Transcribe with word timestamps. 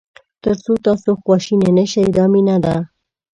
تر 0.43 0.55
څو 0.63 0.73
تاسو 0.85 1.09
خواشینی 1.21 1.69
نه 1.77 1.85
شئ 1.91 2.05
دا 2.17 2.25
مینه 2.33 2.57
ده. 2.63 2.75